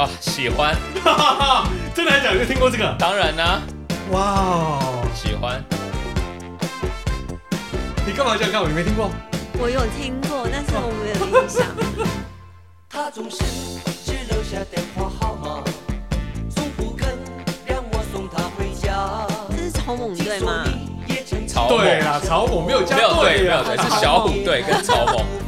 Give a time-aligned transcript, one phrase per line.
[0.00, 0.74] 啊，喜欢，
[1.94, 2.96] 真的来讲，有听过这个？
[2.98, 3.62] 当然啦、啊，
[4.12, 4.80] 哇，
[5.14, 5.62] 喜欢。
[8.06, 8.66] 你干嘛这样看我？
[8.66, 9.10] 你没听过？
[9.58, 11.66] 我有听过，但是我没有印象。
[12.88, 13.44] 他总是
[14.02, 15.62] 只留下电话号码，
[16.48, 17.10] 从不肯
[17.66, 19.26] 让我送他回家。
[19.50, 20.64] 这是草蜢对吗？
[21.46, 25.26] 草对啦，草蜢没有加对，没有对，是小虎队跟草蜢。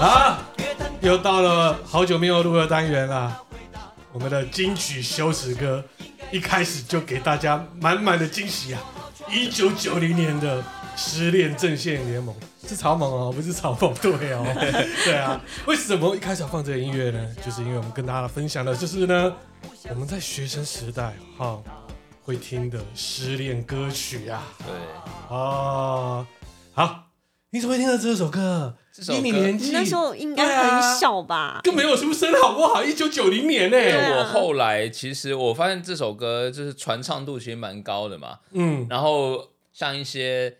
[0.00, 0.40] 啊，
[1.02, 3.38] 又到了好久没有录的单元了，
[4.14, 5.84] 我们的金曲羞耻歌。
[6.32, 8.80] 一开始就给大家满满的惊喜啊！
[9.28, 10.64] 一九九零年的
[10.96, 12.34] 失恋阵线联盟
[12.66, 14.46] 是草蜢哦，不是草蜢队哦。
[15.04, 17.36] 对啊，为什么一开始要放这个音乐呢？
[17.44, 19.34] 就是因为我们跟大家分享的就是呢，
[19.90, 21.64] 我们在学生时代哈、哦、
[22.22, 24.40] 会听的失恋歌曲啊。
[24.60, 24.68] 对
[25.28, 26.26] 哦，
[26.72, 27.10] 好，
[27.50, 28.76] 你怎么会听到这首歌？
[29.14, 32.82] 以你年纪，那时候应该很小吧，更、啊、没有出生好不好？
[32.82, 34.18] 一九九零年呢、欸啊。
[34.18, 38.40] 我后来其实我发现这首歌就是传唱度其实蛮高的嘛。
[38.52, 40.58] 嗯，然后像一些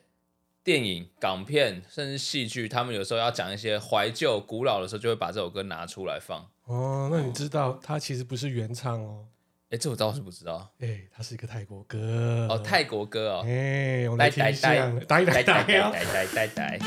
[0.63, 6.47] 电影、港片，甚至戏剧，他们有时候要讲一些怀旧、古老的时候，就会把这首歌拿出来放。
[6.67, 9.25] 哦，那你知道它其实不是原唱哦？
[9.71, 10.69] 哎，这我倒是不知道。
[10.81, 12.47] 哎，它是一个泰国歌。
[12.49, 13.45] 哦，泰国歌哦。
[13.47, 14.69] 哎，我来听一下。
[15.09, 16.81] 呆呆呆呆呆呆呆。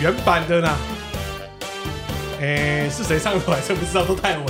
[0.00, 0.68] 原版的呢？
[2.40, 3.60] 哎，是谁唱出来？
[3.60, 4.46] 真不知道，都太稳。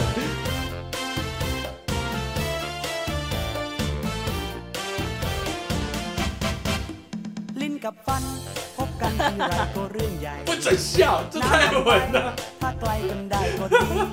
[10.47, 12.33] 不准笑，这太稳了。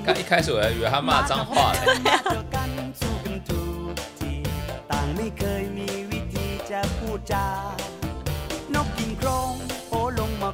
[0.04, 1.80] 刚一开始我还以为他骂脏话嘞。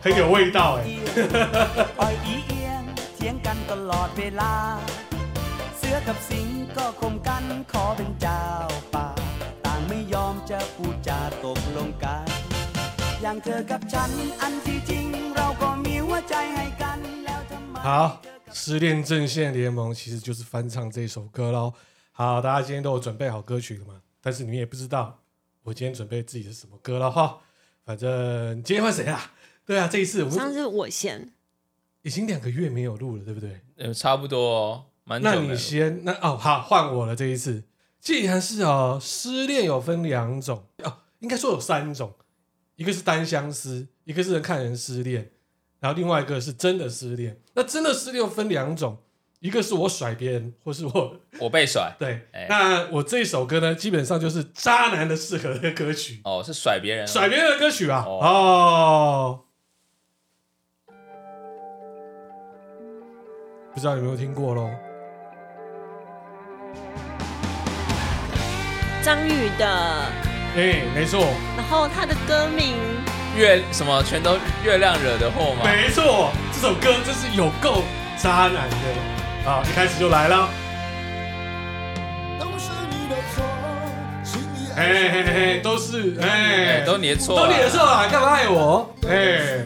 [0.03, 0.83] 很有味道哎！
[17.81, 18.21] 好，
[18.51, 21.73] 失恋阵线联盟其实就是翻唱这首歌喽。
[22.11, 24.01] 好，大家今天都有准备好歌曲了吗？
[24.19, 25.17] 但是你们也不知道
[25.63, 27.39] 我今天准备自己是什么歌了哈。
[27.85, 29.31] 反正今天换谁啦？
[29.65, 31.31] 对啊，这一次我们上次我先，
[32.01, 33.61] 已经两个月没有录了，对不对？
[33.77, 35.29] 呃，差不多哦，蛮久。
[35.29, 37.15] 那你先，那哦，好，换我了。
[37.15, 37.63] 这一次，
[37.99, 42.13] 既然是哦，失恋有分两种哦，应该说有三种，
[42.75, 45.31] 一个是单相思，一个是人看人失恋，
[45.79, 47.39] 然后另外一个是真的失恋。
[47.53, 48.97] 那真的失恋分两种。
[49.39, 51.93] 一个是我甩别人，或是我 我被甩。
[51.99, 56.21] 对，欸、那我这首歌呢，基本上就是渣男的适合的歌曲。
[56.23, 58.05] 哦，是甩别人，甩别人的歌曲啊。
[58.07, 59.41] 哦，哦，
[63.73, 64.69] 不知道有没有听过喽？
[69.01, 69.65] 张宇的，
[70.55, 71.25] 哎、欸，没错。
[71.57, 72.75] 然后他的歌名
[73.35, 75.63] 月什么，全都月亮惹的祸吗？
[75.63, 77.81] 没错，这首歌真是有够
[78.15, 78.77] 渣男的。
[79.43, 80.47] 好，一开始就来了。
[82.39, 83.43] 都是你的错，
[84.75, 88.07] 嘿嘿嘿，都是哎，都你的错，都你的错啊！
[88.09, 88.87] 干嘛爱我？
[89.09, 89.65] 哎。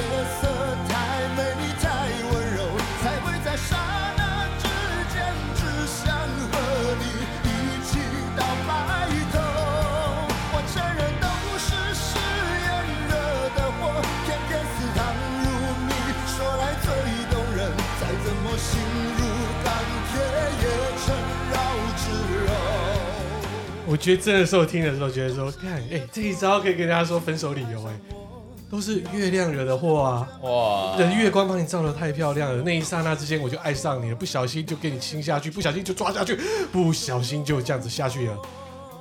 [23.91, 27.91] 我觉得真的时候听的时候，觉得说，看，哎、欸，这一招可以跟大家说分手理由，哎。
[28.71, 30.25] 都是月亮惹的祸啊！
[30.43, 36.39] 哇，人月光帮你照得太漂亮了，那一刹那之间我就爱上你了，不小心就给你亲下去，不小心就抓下去，
[36.71, 38.37] 不小心就这样子下去了。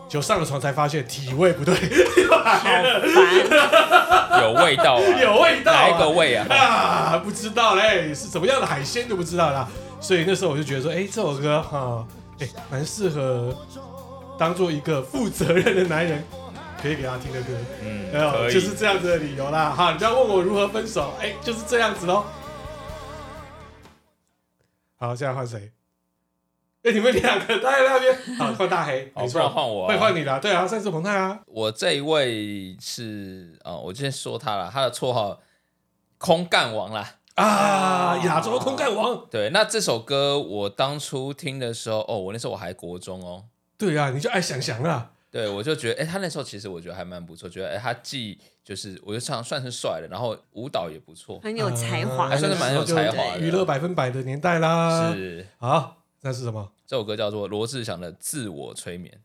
[0.08, 1.72] 就上了床才发现体味不对，
[2.28, 2.82] 好烦。
[4.42, 6.46] 有味道啊，有味道、啊，哪一个味啊？
[6.52, 9.68] 啊，不知道嘞，是怎么样的海鲜都不知道啦。
[10.00, 12.04] 所以那时候我就觉得说，哎、欸，这首歌哈，
[12.40, 13.56] 哎、欸，蛮适合
[14.40, 16.24] 当做一个负责任的男人
[16.80, 17.48] 可以给他听的歌。
[17.82, 19.68] 嗯，没有，就是这样子的理由啦。
[19.68, 22.24] 哈，你不要问我如何分手，哎、欸，就是这样子喽。
[24.96, 25.70] 好，现在换谁？
[26.84, 31.38] 哎、欸，你们两个待在那边， 好，换大黑，哦，不然换我、啊，会换你的，对啊，赛斯彭泰啊。
[31.44, 35.38] 我这一位是啊、哦，我今天说他了，他的绰号
[36.16, 39.26] 空干王啦，啊，亚洲空干王。
[39.30, 43.44] 对，那这首歌我当初听的时候，哦，我那时候我还国中哦。
[43.80, 45.12] 对啊，你就爱想想啊。
[45.30, 53.40] 对，我就觉得，哎，他那时候其实我觉得还蛮不错，觉得，哎，他既就是我就唱算是帅的，然后舞蹈也不错，很有才华，还算是蛮有才华的。
[53.40, 55.96] 娱乐百分百的年代啦，是好。
[56.20, 56.70] 那是什么？
[56.86, 59.18] 这首歌叫做罗志祥的《自我催眠》。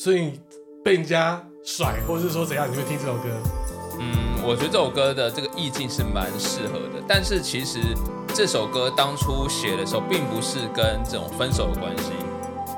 [0.00, 0.38] 所以
[0.84, 3.24] 被人家甩，或者是说怎样，你会听这首歌？
[3.98, 7.02] 嗯，我觉得这首歌的这个意境是蛮适合的。
[7.08, 7.80] 但是其实
[8.38, 12.12] 这首歌当初写的时候，并不是跟这种分手的关系。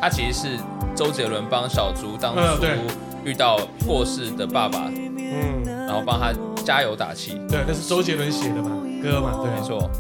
[0.01, 0.59] 它其实是
[0.97, 2.65] 周杰伦帮小猪当初
[3.27, 6.33] 遇到过世的爸爸，嗯，然后帮他。
[6.65, 8.71] 加油打气，对，那是周杰伦写的嘛，
[9.03, 9.91] 歌嘛，对，没错。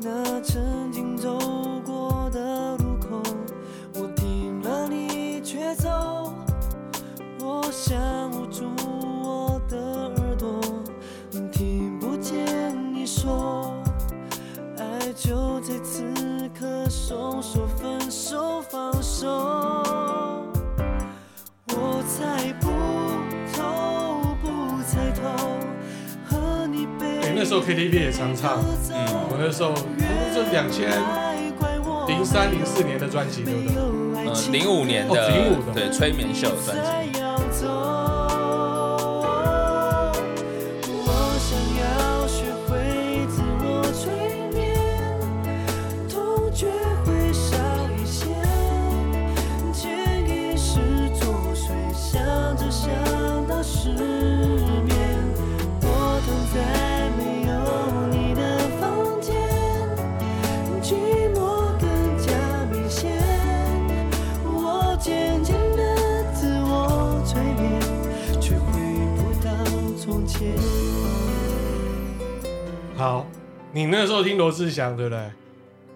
[0.00, 1.36] 那曾经走
[1.84, 3.20] 过的路口，
[3.94, 6.32] 我听了你却走，
[7.40, 8.64] 我想捂住
[27.40, 29.00] 那时候 KTV 也常唱，嗯，
[29.30, 29.72] 我那时候
[30.34, 30.90] 这两千
[32.06, 33.72] 零三零四年的专辑，对不对？
[34.28, 36.99] 嗯，零五年的，零五的，对，催眠秀专辑。
[72.96, 73.26] 好，
[73.72, 75.30] 你那时候听罗志祥对不对？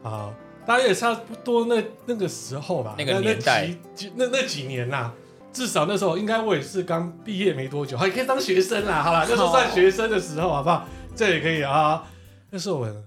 [0.03, 0.33] 好，
[0.67, 3.69] 大概也差不多那那个时候吧，那个年代，
[4.15, 5.13] 那那，那几年呐，
[5.53, 10.87] 至少那时候应该我也是刚毕业没多久，还可以当学生啦，好吧，那时候算学生的时候，好不好？
[11.15, 12.05] 这也可以啊。
[12.51, 13.05] 那时候我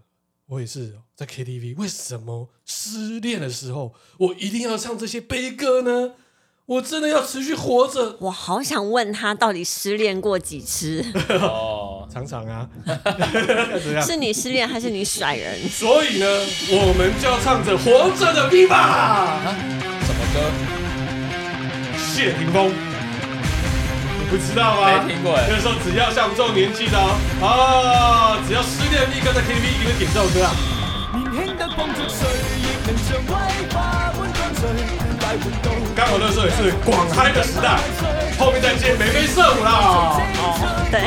[0.48, 6.14] 我也是在 KTV，为什么失恋的时候我一定要唱这些悲歌呢？
[6.68, 8.18] 我真的要持续活着。
[8.20, 11.02] 我好想问他，到底失恋过几次？
[11.30, 12.68] 哦， 常常啊。
[14.06, 15.58] 是你失恋还是你甩人？
[15.70, 16.26] 所以呢，
[16.70, 18.68] 我们就要唱着《活着的 Viva》。
[18.68, 20.42] 什么歌？
[21.98, 22.68] 谢霆锋。
[24.20, 24.92] 你不知道吗？
[25.08, 25.38] 没听过。
[25.48, 30.52] 就是说只要像我们这种年纪的啊，只要失恋立刻在 KTV 一定会点这首歌啊。
[35.96, 37.80] 刚好那时候也是广嗨的时代，
[38.40, 39.72] 后面再接眉飞色舞啦。
[39.74, 41.02] 哦，对。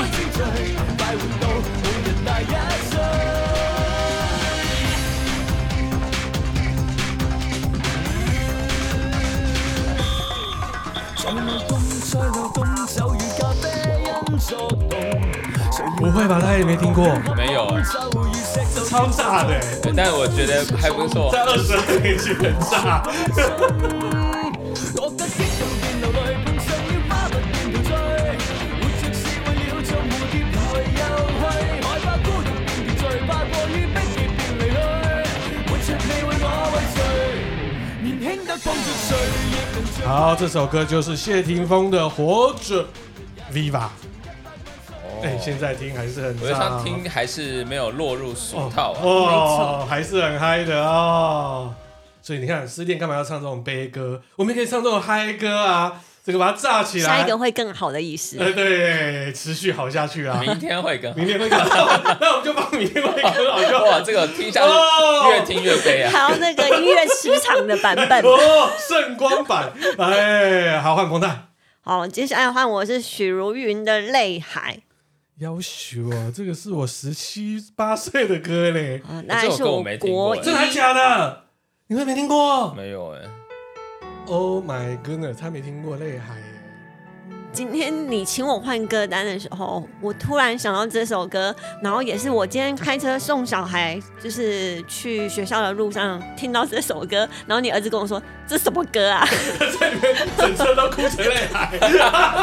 [16.10, 16.40] 不会吧？
[16.42, 17.06] 他也没听过？
[17.36, 17.72] 没有，
[18.74, 19.60] 这超炸的。
[19.96, 21.30] 但我觉得还不错。
[21.30, 23.02] 在二十二年前很炸。
[40.04, 42.84] 好，这首歌就是谢霆锋的《活着》
[43.54, 43.84] ，Viva。
[45.22, 51.74] 哎，现在听还是很，我觉得他听还是没有落入俗套啊，哦，还是很嗨的哦。
[52.22, 54.20] 所以你看，失恋干嘛要唱这种悲歌？
[54.36, 58.36] 我们可以唱这种嗨歌啊，这个把它炸起来，下一个会更好的意思。
[58.38, 63.84] 呃，对，持续好下去啊，明天会更好，明天会更好， 那我们就放明天会更好就好。
[63.88, 68.20] 哇，这个听下去越听越悲啊，还有那个音乐磁场的版本。
[68.22, 71.44] 哦，圣光版，哎，好换彭太，
[71.80, 74.76] 好，接下来换我是许茹芸的《泪海》。
[75.40, 79.00] 夭寿哦，这个是我十七八岁的歌嘞。
[79.08, 81.44] 啊，那还是我国一，真的还假的？
[81.86, 82.74] 你会没听过？
[82.74, 83.22] 没有哎。
[84.26, 86.34] Oh my goodness，他没听过《泪海》。
[87.52, 99.26] 今天你请我换歌单的时候，我突然想到这首歌，然后也是我今天开车送小孩，就是去学校的路上听到这首歌，然后你儿子跟我说：“这什么歌啊？”
[99.80, 101.76] 在里面整车都哭成泪海，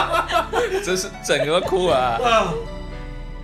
[0.84, 2.20] 这是整个哭 啊！
[2.22, 2.54] 啊，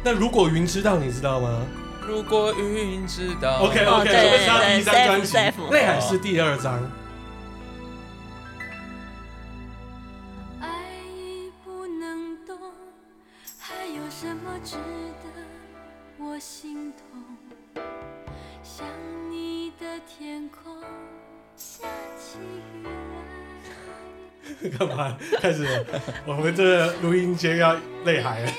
[0.03, 1.65] 那如果云知道，你知道吗？
[2.05, 5.37] 如果云知道，OK OK，这是他第一张专辑，
[5.71, 6.81] 《泪海》是第二张。
[24.77, 25.17] 干嘛？
[25.41, 25.85] 开始了，
[26.25, 28.51] 我们这个录音间要泪海了。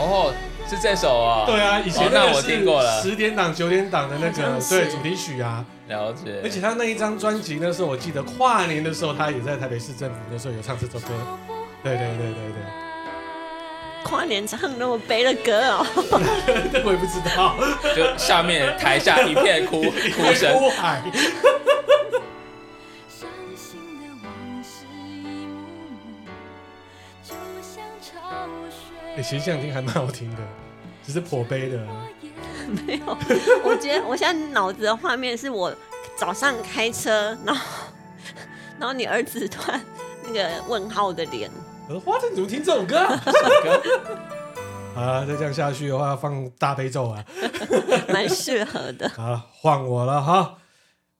[0.00, 0.32] 哦，
[0.66, 1.44] 是这首啊？
[1.44, 5.62] 对啊，以前那我听过了，十点档、九点档的那个对主题曲啊。
[5.88, 6.40] 了解。
[6.42, 11.08] 而且他那一张专辑，那时候我记得跨年的时候，他也在台北市政府的时候有唱这首歌。
[11.82, 12.87] 对对对对对。
[14.08, 15.86] 跨年唱那么悲的歌哦？
[16.84, 17.56] 我也不知道。
[17.94, 19.82] 就下面台下一片哭
[20.16, 20.52] 哭声。
[20.58, 21.02] 哭 海。
[29.20, 30.38] 其实这样听还蛮好听的，
[31.04, 31.78] 只是破悲的。
[32.86, 33.18] 没有，
[33.64, 35.74] 我觉得我现在脑子的画面是我
[36.16, 37.66] 早上开车，然后
[38.78, 39.80] 然后你儿子突然
[40.24, 41.50] 那个问号的脸。
[42.00, 42.98] 花你怎么听这种歌？
[44.96, 47.24] 啊，再这样下去的话，要放大悲咒啊，
[48.08, 49.08] 蛮适合的。
[49.14, 50.58] 好，换我了哈。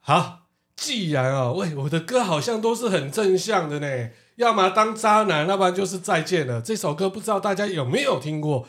[0.00, 4.10] 好，既然啊，喂，我的歌好像都是很正向的呢。
[4.36, 6.60] 要么当渣男，要不然就是再见了。
[6.60, 8.66] 这首歌不知道大家有没有听过？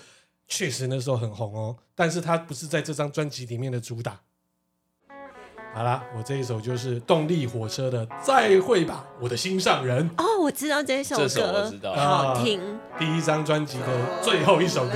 [0.48, 4.20] 确实那时候很红哦，但是它不是在这张专辑里面的主打。
[5.73, 10.09] 好啦，我这一首就是动力火车的《再会吧，我的心上人》。
[10.17, 12.59] 哦，我知道这首歌，这首我知道，好听。
[12.97, 13.85] 第一张专辑的
[14.21, 14.93] 最后一首歌。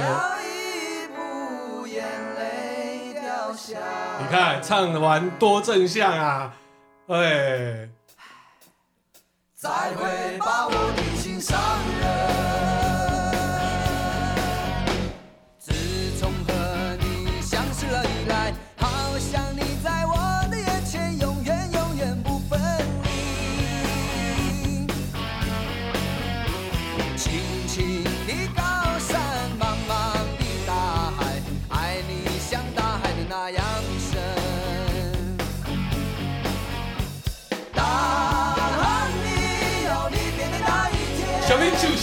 [4.20, 6.54] 你看，唱完多正向啊！
[7.08, 7.90] 哎。
[9.56, 11.58] 再会吧，我的心上
[12.02, 12.33] 人。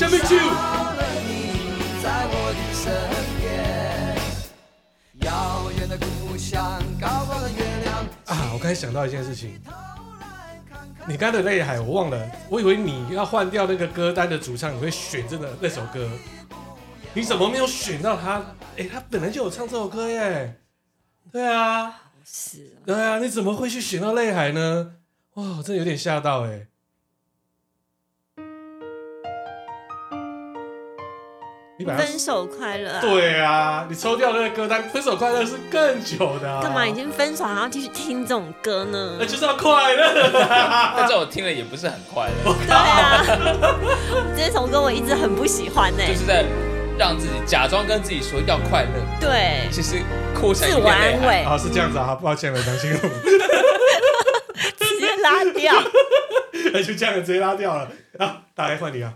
[0.01, 0.39] 下面去。
[0.39, 0.97] 啊！
[8.55, 9.61] 我刚才想到一件事情，
[11.07, 16.09] 你刚才的泪海我忘了，我以为你要换掉那个歌单的主唱，你会选这个那首歌，
[17.13, 18.43] 你怎么没有选到他？
[18.79, 20.57] 哎，他本来就有唱这首歌耶。
[21.31, 22.75] 对啊，是。
[22.87, 24.95] 对啊，你怎么会去选到泪海呢？
[25.35, 26.69] 哇，真的有点吓到哎。
[31.85, 33.01] 分手快乐、啊。
[33.01, 36.61] 对啊，你抽掉那个歌单，分手快乐是更久的、啊。
[36.63, 39.17] 干嘛已经分手还要继续听这种歌呢？
[39.19, 40.31] 那就是要快乐。
[40.97, 42.55] 但这我听了也不是很快乐。
[42.67, 43.25] 对啊，
[44.37, 46.13] 这首歌我一直很不喜欢呢、欸。
[46.13, 46.45] 就是在
[46.99, 48.91] 让自己假装跟自己说要快乐。
[49.21, 49.69] 对。
[49.71, 50.03] 其实
[50.35, 51.43] 哭成自我安慰。
[51.45, 52.99] 啊，是这样子啊，抱歉了，张心如。
[54.79, 55.75] 直接拉掉。
[56.73, 57.89] 那就这样，直接拉掉了。
[58.19, 59.15] 啊，大概换你啊。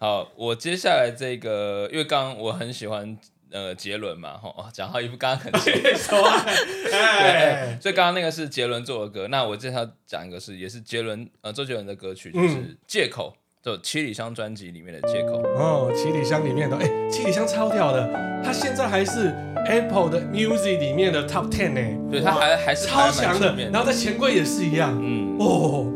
[0.00, 3.18] 好，我接下来这个，因为刚刚我很喜欢
[3.52, 5.82] 呃杰伦嘛，吼，讲到一副刚刚很杰伦，
[6.88, 12.48] 对，所以刚刚那个是杰伦做的歌，那我接下来讲一个是也是杰伦呃周杰伦的歌曲，就是
[12.86, 15.42] 《借口》，就《七里香》专辑里面的《借口》。
[15.58, 18.10] 哦，《七里香》里面的，哎，《七里香》超屌的，
[18.42, 19.34] 它现在还是
[19.66, 25.92] Apple 的 Music 里面的 Top Ten 呢，对，它还还是超强的，然后在钱柜也是一样，嗯，哦。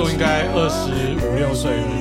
[0.00, 1.99] 候应该二十五六岁了。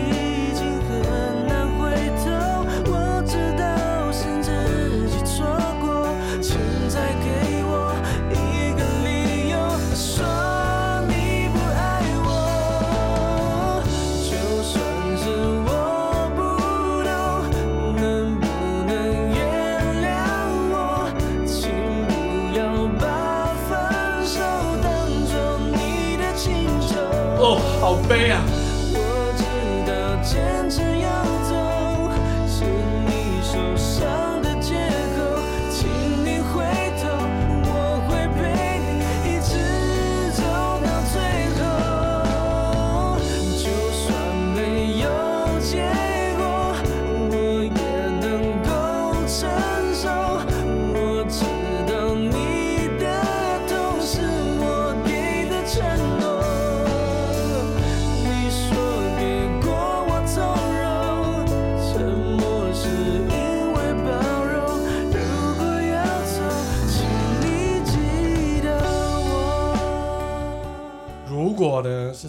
[28.10, 28.49] 悲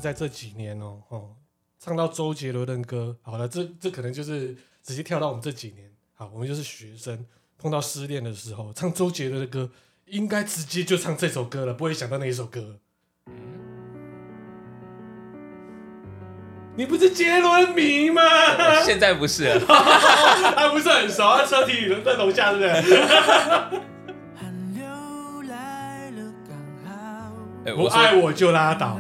[0.01, 1.37] 在这几年哦，哦，
[1.79, 7.27] 唱到周杰伦的歌，好了，这这可能就是直接跳到我们这几年，好，我们就是学生
[7.59, 9.71] 碰到失恋的时候，唱周杰伦的歌，
[10.07, 12.79] 应该直接就唱这首歌了，不会想到那一首歌。
[13.27, 13.35] 嗯、
[16.75, 18.23] 你不是杰伦迷吗？
[18.85, 19.61] 现在不是了，
[20.57, 22.83] 还不是很熟，啊，车体在楼下，是不对？
[27.77, 28.99] 不爱我就拉倒。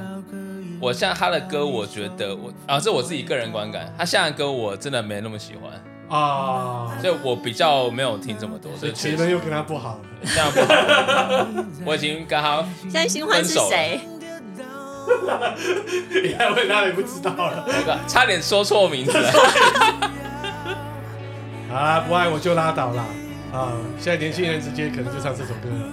[0.80, 3.92] 我现在他的歌，我觉得我啊，这是我自己个人观感。
[3.98, 5.70] 他现在的歌我真的没那么喜欢
[6.08, 8.74] 啊，所以我比较没有听这么多。
[8.76, 10.74] 所以前任又跟他不好了，这样不好。
[11.84, 14.00] 我已经跟他现在新欢是谁？
[16.22, 17.68] 你还问他也不知道了，
[18.08, 19.12] 差点说错名字。
[21.68, 23.04] 好 啦，不爱我就拉倒啦。
[23.52, 23.72] 啊！
[23.98, 25.90] 现在年轻人直接可能就唱这首歌了。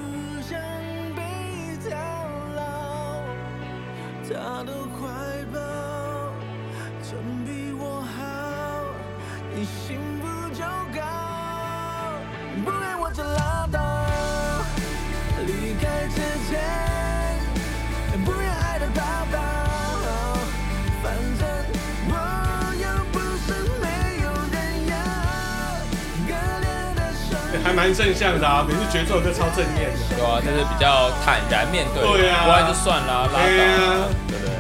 [27.77, 29.99] 蛮正向的啊，每次觉得这首歌超正面的。
[30.09, 32.01] 对啊，就是比较坦然面对。
[32.17, 34.09] 对啊，不爱就算了，拉倒。
[34.27, 34.57] 对不对？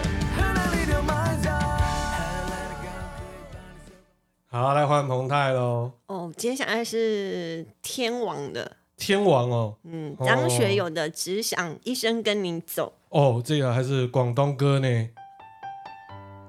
[4.51, 5.91] 好，来换彭泰喽。
[6.05, 8.73] 哦，接下来是天王的。
[8.97, 9.75] 天王哦。
[9.83, 12.93] 嗯，张学友的《只想一生跟你走》。
[13.19, 15.09] 哦，这个还是广东歌呢。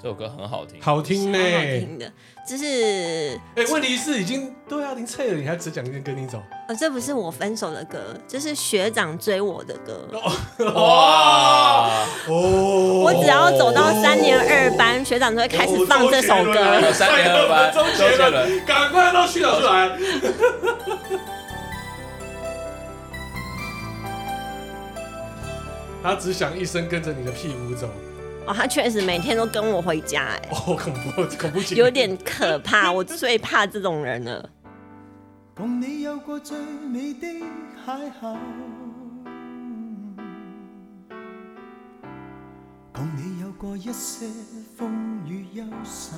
[0.01, 2.13] 这首歌很好听，好听呢，好听的，
[2.49, 6.43] 就是哎，问题是已经对啊，零菜了，你还只讲一个跟你走？
[6.67, 10.09] 呃，这不是我分手的歌，这是学长追我的歌。
[10.73, 13.03] 哇哦！
[13.05, 16.91] 我只要走到三年二班，学长就会开始放这首歌。
[16.91, 19.99] 三年二班，周杰伦，赶快让学长出来。
[26.03, 27.91] 他只想一生跟着你的屁股走。
[28.49, 34.49] 哦，他确实每天都跟我回家，哎，哦，恐怖，恐怖，有点可怕， 我最怕这种人了。
[35.55, 37.27] 共你有过最美的
[37.87, 38.37] 邂逅，
[42.91, 44.27] 共你有过一些
[44.79, 46.17] 风雨忧愁，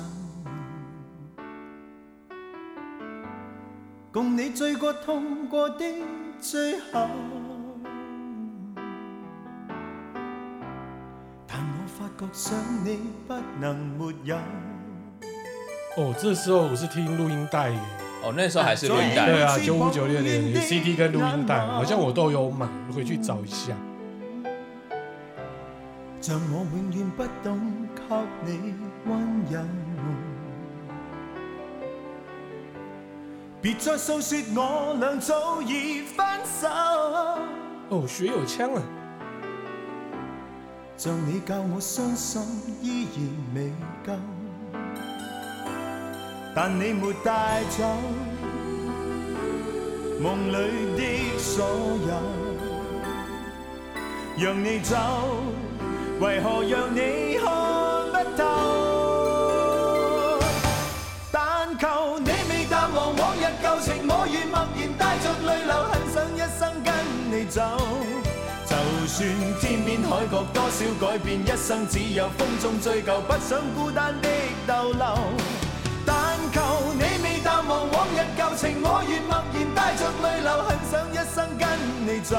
[4.13, 5.83] 共你醉过痛过的
[6.39, 7.09] 最后。
[12.31, 12.53] 想
[12.85, 14.37] 你不能没有。
[15.97, 17.79] 哦，这时候我是听录音带耶。
[18.23, 19.25] 哦，那时候还是录音带。
[19.25, 23.73] 对啊，九五九六年有 CD 跟录音带，好像我都有买，回去找一下。
[26.21, 27.59] 像我永远不懂
[28.45, 29.59] 给你温柔，
[33.59, 36.67] 别再诉说我俩早已分手。
[37.89, 38.81] 哦，学有枪啊。
[41.03, 42.39] 像你教我伤心
[42.79, 43.23] 依然
[43.55, 43.73] 未
[44.05, 44.13] 够，
[46.55, 47.83] 但你没带走
[50.21, 50.53] 梦里
[50.95, 51.01] 的
[51.39, 51.65] 所
[52.05, 52.13] 有，
[54.37, 54.95] 让你走，
[56.19, 57.49] 为何让你看
[58.11, 58.43] 不透？
[61.31, 66.93] 但求你未淡忘往日旧情，我愿默然带着泪流，很想一生跟
[67.31, 67.59] 你走。
[69.11, 69.27] 算
[69.59, 74.29] 天边海角多少改变，一生只有风中追究，不想孤单的
[74.65, 75.17] 逗留。
[76.05, 76.15] 但
[76.53, 76.61] 求
[76.93, 81.67] 你未淡忘往日旧情，我愿默然带着泪流，很想一生跟
[82.07, 82.37] 你走。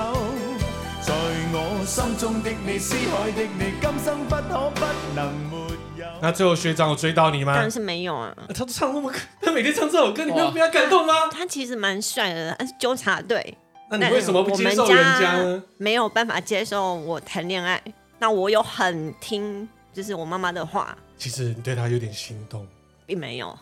[1.02, 1.12] 在
[1.52, 5.56] 我心中的你，思海的你，今生不可不能没
[5.98, 6.06] 有。
[6.22, 7.52] 那最后学长有追到你吗？
[7.52, 8.35] 当然是没有啊。
[8.48, 11.12] 他都唱那么，他每天唱这首歌，你没有被他感动吗？
[11.30, 13.58] 他其实蛮帅的，他是纠察队。
[13.98, 15.62] 那你为什么不接受人家呢？
[15.76, 17.81] 没有办法接受我谈恋爱。
[18.18, 20.96] 那我有很听，就是我妈妈的话。
[21.18, 22.66] 其实你对他有点心动，
[23.05, 23.57] 并没有。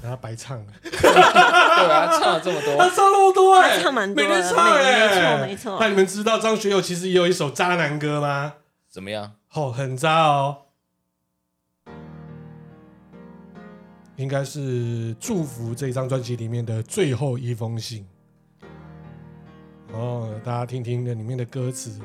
[0.00, 5.78] 他白唱了，对啊，唱了这么多，他唱那么多哎、欸，他唱蛮多的，每天唱哎、欸，没错没错。
[5.80, 8.54] 那你们知道张学友其实也有一首渣男歌吗？
[8.88, 9.32] 怎么样？
[9.54, 10.58] 哦，很渣哦，
[14.16, 14.60] 应该是
[15.18, 18.06] 《祝福》这张专辑里面的最后一封信。
[19.92, 22.00] 哦，大家听听那里面的歌词，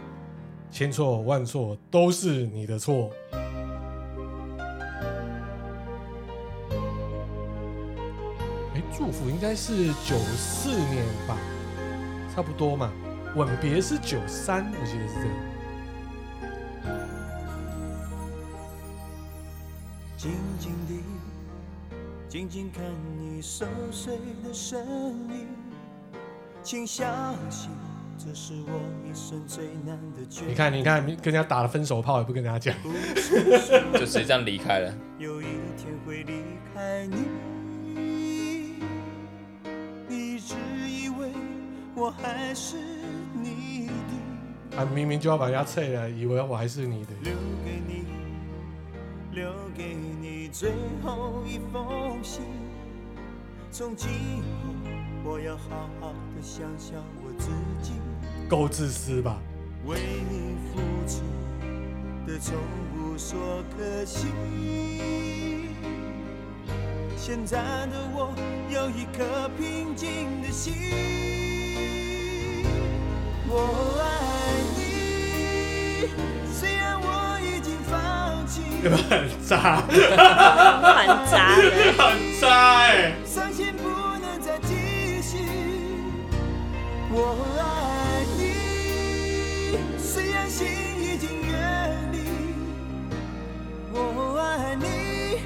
[0.71, 3.11] 千错万错都是你的错。
[8.73, 11.37] 哎，祝福应该是九四年吧，
[12.33, 12.91] 差不多嘛。
[13.35, 15.35] 吻别是九三，我记得是这样。
[20.17, 21.03] 静静地，
[22.29, 22.83] 静静看
[23.19, 25.62] 你熟睡的身影。
[26.63, 27.69] 请相信，
[28.17, 30.49] 这是我一生最难的决定。
[30.51, 32.73] 你看，你看，跟人家打了分手炮，也不跟人家讲，
[33.99, 34.93] 就直接这样离开了。
[35.19, 35.45] 有一
[35.77, 36.41] 天会离
[36.73, 37.17] 开你，
[40.09, 40.55] 一直
[40.87, 41.33] 以为
[41.95, 42.77] 我还是
[43.33, 43.89] 你
[44.71, 44.77] 的。
[44.77, 47.09] 啊，明明就要把人家撤了，以为我还是你的。
[47.23, 47.33] 留
[47.65, 48.05] 给你，
[49.33, 50.71] 留给你最
[51.03, 52.41] 后一封信，
[53.69, 54.72] 从今后。
[55.23, 57.49] 我要好好的想想我自
[57.81, 57.93] 己，
[58.49, 59.37] 够自私吧？
[59.85, 59.97] 为
[60.29, 61.21] 你付出
[62.25, 62.55] 的从
[62.97, 63.37] 无所
[63.77, 64.27] 可惜。
[67.17, 67.57] 现在
[67.87, 68.33] 的我
[68.69, 70.73] 有一颗平静的心，
[73.47, 74.03] 我爱
[74.75, 74.81] 你，
[76.53, 78.61] 虽然我已经放弃。
[79.09, 81.55] 很渣， 很渣，
[81.97, 82.43] 很渣
[82.83, 83.13] 哎！
[83.22, 83.22] 伤
[87.15, 90.65] 我爱你，虽然心
[90.99, 92.17] 已经远离。
[93.93, 95.37] 我爱你，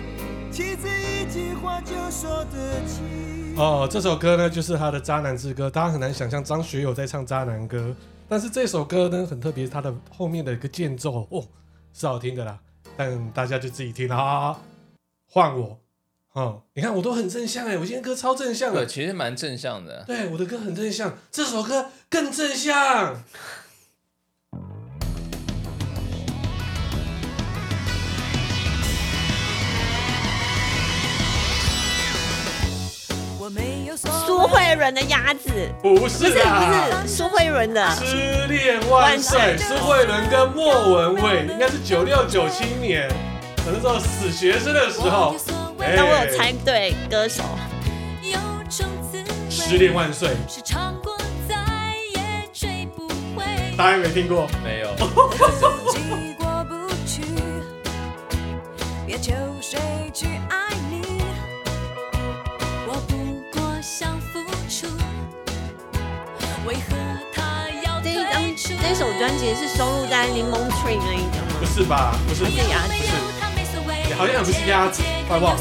[0.49, 3.53] 妻子一句话就说得清。
[3.57, 5.67] 哦，这首歌呢，就是他的《渣男之歌》。
[5.69, 7.93] 大家很难想象张学友在唱渣男歌，
[8.29, 11.45] 但是这首歌呢，很特别，它的后面的一个间奏哦，
[11.91, 12.57] 是好听的啦。
[12.95, 14.57] 但大家就自己听啊，
[15.29, 15.77] 换我。
[16.37, 20.03] 哦，你看我都很正向哎，我今天歌超正向的，对，其实蛮正向的。
[20.05, 23.23] 对，我的歌很正向，这首歌更正向。
[34.27, 35.49] 苏慧伦的鸭子，
[35.81, 39.57] 不是，不是，不是苏慧伦的失恋万岁。
[39.57, 43.11] 苏慧伦跟莫文蔚应该是九六九七年，
[43.65, 45.35] 那时候死学生的时候。
[45.95, 47.43] 那我有猜对歌手，
[49.49, 50.35] 失恋万岁，
[53.77, 54.47] 大家没听过？
[54.63, 54.89] 没有。
[68.03, 68.41] 这一张
[68.81, 71.53] 这首专辑是收录在《柠檬 Tree》那一张吗？
[71.59, 72.15] 不是吧？
[72.27, 73.36] 不是，是鸭子，是，
[74.15, 75.55] 好像不是鸭子，好不好？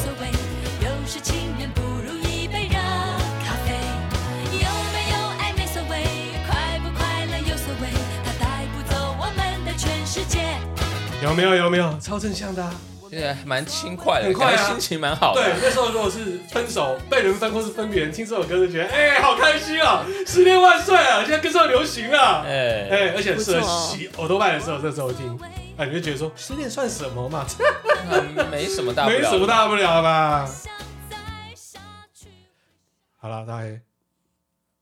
[11.22, 12.72] 有没有有没有超正向的、啊？
[13.10, 15.42] 现在蛮轻快的，很快啊，心情蛮好的。
[15.42, 20.04] 对，那时候如果是分手、被人分或是分别人，听这首歌就觉得，哎、欸，好开心啊！
[20.26, 21.22] 失恋万岁啊！
[21.22, 25.36] 现在跟上流行了，哎哎、欸，而且适合洗耳朵拜的时候，这时候听，
[25.78, 27.46] 哎、啊，你就觉得说失恋算什么嘛？
[28.50, 30.48] 没什么大不了，没什么大不了吧？
[33.16, 33.82] 好了，大黑，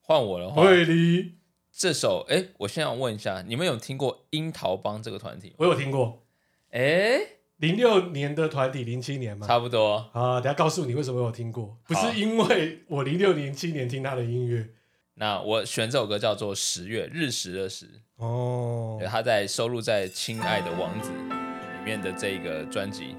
[0.00, 1.34] 换我了，慧离，
[1.72, 5.56] 这首，哎、欸，我先要问一下，你们有听过樱桃帮这个团体吗？
[5.58, 6.22] 我有听过。
[6.70, 7.18] 哎，
[7.56, 10.40] 零六年的团体，零七年嘛，差不多啊。
[10.40, 14.68] 等下告诉你为什么我有听过，不是因为我零六零七年听他的音乐。
[15.16, 18.96] 那我选这首歌叫做《十月》，日食的食哦。
[18.98, 23.16] 对，他在收录在《亲爱的王子》里面的这一个专辑。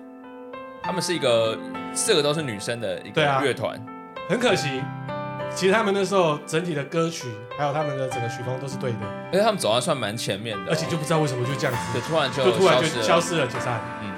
[0.84, 1.58] 他们是一个
[1.94, 3.82] 四个都是女生的一个乐团，
[4.30, 4.84] 很可惜，
[5.56, 7.28] 其实他们那时候整体的歌曲，
[7.58, 13.82] 还有他们的整个曲风都是对的，而且他们走的算蛮前面的、哦，而且就不知道为什么就这样子，对，突然就就突然就消消失了，解散。
[14.04, 14.15] 嗯。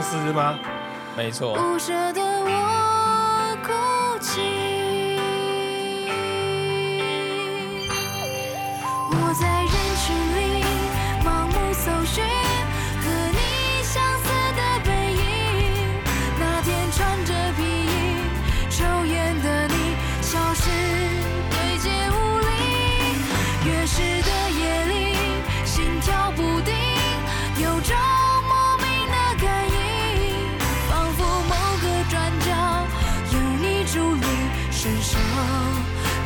[0.00, 0.58] 相思吗？
[1.16, 1.56] 没错。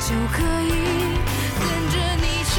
[0.00, 0.70] 就可以
[1.58, 2.54] 跟着你去。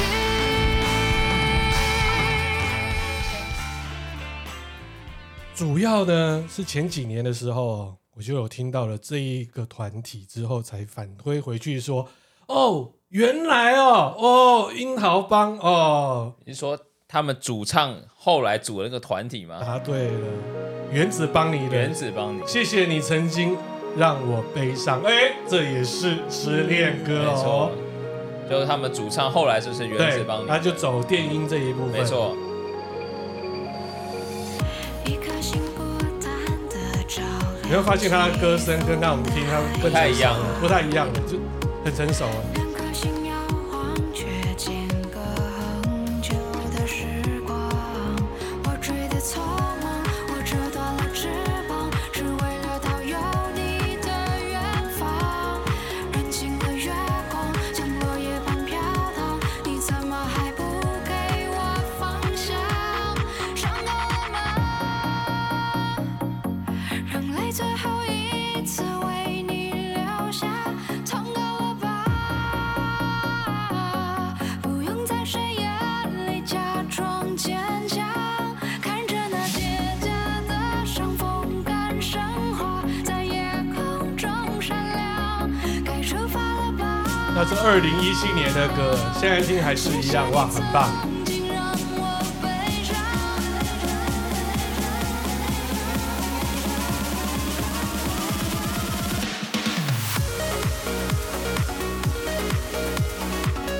[5.54, 12.08] 主要呢是前几年的时候，我就有听到了这一个团体之后，才反推回去说
[12.48, 19.60] ：“哦，原来哦，哦，樱桃帮哦。”你是说他们主唱后来组了那个团体吗？
[19.60, 20.28] 答对了，
[20.92, 21.76] 原子帮你的。
[21.76, 23.56] 原子帮你，谢谢你曾经。
[23.96, 27.70] 让我悲伤，哎、欸，这也是失恋歌哦。
[28.48, 31.92] 就是他们主唱后来就是原子邦妮，他就走电音这一部分。
[31.92, 32.36] 没错。
[37.66, 41.38] 你会发现他的歌声跟刚我们听他不太一样，不太一样的，就
[41.82, 42.26] 很成熟
[87.46, 90.90] 是二零一七年的歌，现在听还是一样，哇，很棒！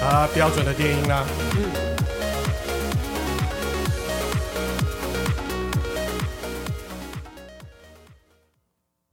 [0.00, 1.24] 啊，标准的电音啦。
[1.57, 1.94] 嗯。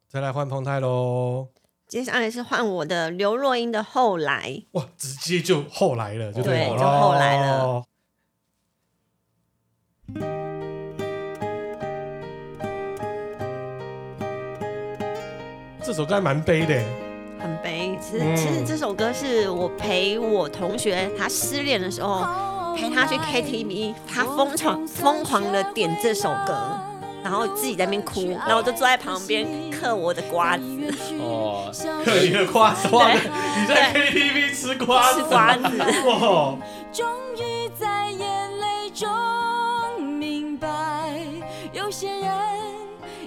[0.09, 1.47] 再来换澎太喽。
[1.91, 7.65] 接下来是换我的刘若英的后来，哇，直接就后来了，就对，就后来了。
[7.65, 7.85] 哦、
[15.83, 16.81] 这首歌还蛮悲的，
[17.37, 17.99] 很悲。
[17.99, 26.55] 其实，嗯、其实这首歌是我陪我同学他失恋的时候，陪他去 KTV，他疯狂疯狂的点这首歌。
[27.23, 30.63] 然后自己在那边哭，然后我就坐在旁边嗑我的瓜子。
[31.19, 31.71] 哦，
[32.03, 33.15] 嗑你的瓜子，对
[33.59, 35.63] 你在 KTV 吃瓜子，吃瓜子。
[36.07, 36.57] 哇！
[36.91, 37.07] 终
[37.37, 39.07] 于在眼泪中
[40.03, 40.67] 明白，
[41.71, 42.29] 有些人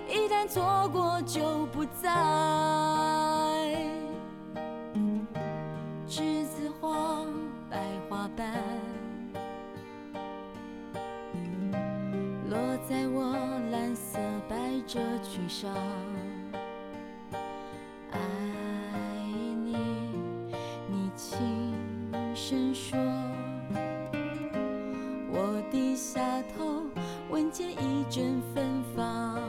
[0.08, 2.10] 一旦错过就不再。
[6.06, 7.24] 栀子花
[7.70, 7.78] 白
[8.08, 8.52] 花瓣
[12.50, 13.34] 落在我。
[14.86, 15.72] 这曲上，
[18.10, 18.18] 爱
[19.64, 19.74] 你，
[20.88, 21.72] 你轻
[22.34, 22.98] 声说。
[25.32, 26.20] 我低下
[26.56, 26.82] 头，
[27.30, 29.40] 闻见一阵芬芳。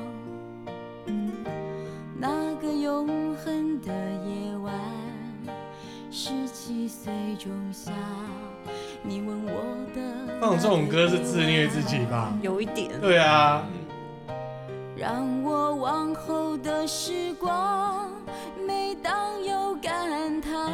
[2.17, 4.74] 那个永恒的夜晚，
[6.10, 7.91] 十七岁仲夏，
[9.04, 9.62] 你问我
[9.93, 12.34] 的放这种歌是自虐自己吧？
[12.41, 13.00] 有一点。
[13.02, 13.63] 对啊，
[14.97, 18.10] 让我往后的时光，
[18.65, 20.71] 每当有感叹，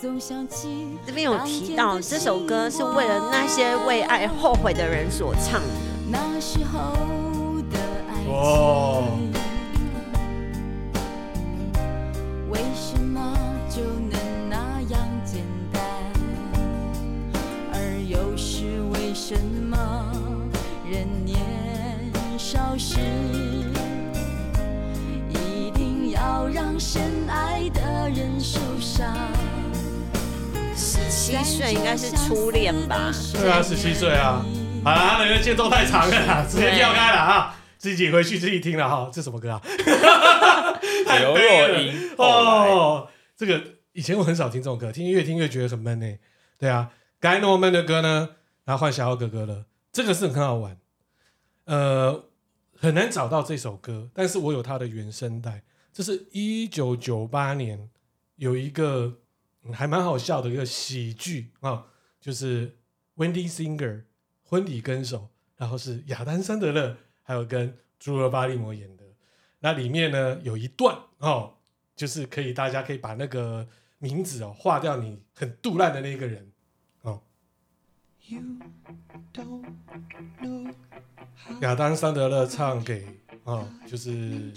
[0.00, 5.68] 总想起这边有提到这首歌是为了那些为爱后悔的人所唱的。
[6.10, 6.80] 那时候
[7.70, 9.31] 的爱情。
[22.52, 23.00] 少时，
[25.30, 29.10] 一定要让深爱的人受伤？
[30.76, 33.10] 十七岁应该是初恋吧？
[33.32, 34.44] 对啊，十七岁啊。
[34.84, 37.56] 好了，那个节奏太长了啦，直接跳开了啊！
[37.78, 39.08] 自己回去自己听了哈。
[39.10, 39.62] 这什么歌啊？
[41.20, 43.62] 刘若英哦，这个
[43.94, 46.06] 以前我很少听这种歌，听越听越觉得很闷呢。
[46.58, 48.28] 对啊，该那么闷的歌呢，
[48.66, 49.64] 然后换小奥哥哥了。
[49.90, 50.76] 这个是很好玩，
[51.64, 52.24] 呃，
[52.82, 55.62] 很难找到这首歌，但是我有它的原声带。
[55.92, 57.88] 这是一九九八年
[58.34, 59.20] 有一个、
[59.62, 61.86] 嗯、还蛮好笑的一个喜剧啊、
[62.20, 62.68] 就是
[63.14, 63.78] 《Wendy Singer》
[64.42, 69.04] 婚礼歌手，然后是亚当·桑德勒，还有跟朱尔·巴利摩演的。
[69.60, 71.58] 那里面呢有一段哦，
[71.94, 73.68] 就是可以大家可以把那个
[73.98, 76.50] 名字哦划掉，你很杜烂的那个人
[77.02, 77.22] 哦。
[81.60, 83.06] 亚当·桑德勒唱给
[83.44, 84.52] 啊，就是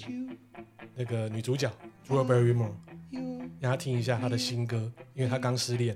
[0.96, 1.72] 那个女主角
[2.08, 2.72] Drew Barrymore，
[3.60, 5.96] 让她听一下她的新歌，因为她刚失恋。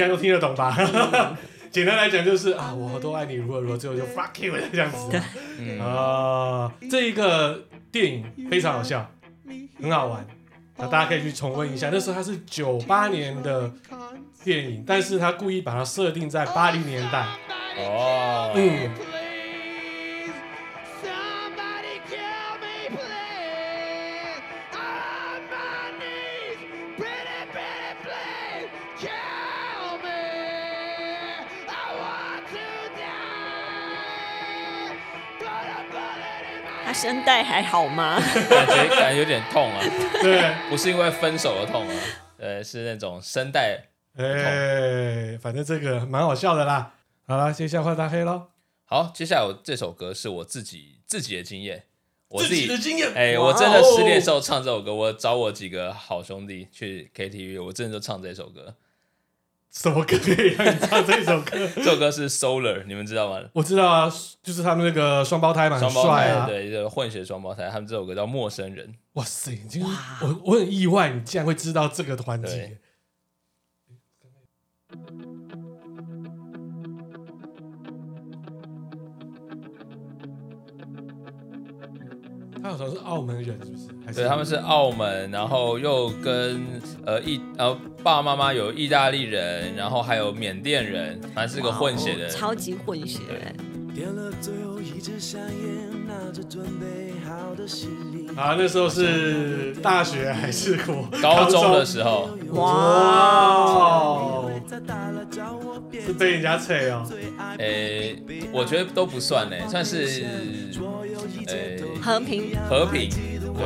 [0.00, 0.76] 该都听得懂吧？
[1.70, 5.20] 简单来讲就是啊，我都爱你，如何如何，最后就 fuck you 这样子。
[5.58, 9.08] 嗯、啊，这一个电影非常好笑，
[9.80, 10.26] 很好玩，
[10.76, 11.90] 那大家可以去重温一下。
[11.92, 13.70] 那时候它是九八年的
[14.42, 17.24] 电影，但是他故意把它设定在八零年代。
[17.78, 18.90] 哦，嗯。
[37.00, 38.20] 声带还好吗？
[38.50, 39.80] 感觉感觉有点痛啊。
[40.20, 41.94] 对，不是因为分手的痛啊，
[42.36, 43.86] 呃，是那种声带。
[44.18, 46.92] 哎、欸，反正这个蛮好笑的啦。
[47.26, 48.48] 好了，接下来换大黑喽。
[48.84, 51.84] 好，接下来我这首歌是我自己自己的经验，
[52.28, 53.08] 我自己的经验。
[53.14, 58.74] 哎、欸，我真的失恋时候唱这首歌，我找我几个好兄弟去 KTV，我真的就唱这首歌。
[59.72, 61.52] 什么歌可以让你唱这首歌？
[61.76, 63.40] 这首歌是 Solar，你们知道吗？
[63.52, 68.86] 我知道啊，就是他们那个双胞胎嘛，双胞胎啊，对，一个混血双胞胎，他们这首歌叫《陌生人》。
[69.12, 69.88] 哇塞，哇
[70.22, 72.48] 我我很意外，你竟然会知道这个团体。
[82.70, 83.88] 他好像是澳门人，是不是？
[84.06, 86.64] 还是对，他们是澳门，然后又跟
[87.04, 93.20] 呃意呃爸爸妈妈有意大利人，然后还有缅甸人，反正是个混血的，超级混血。
[98.36, 102.30] 啊，那时候是大学还是国高中的时候？
[102.52, 104.44] 哇，
[105.92, 107.06] 是被人家催哦。
[107.58, 110.24] 诶、欸，我觉得都不算呢，算是。
[111.48, 113.64] 欸、和平和平，对，